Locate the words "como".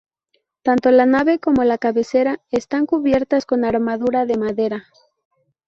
1.37-1.63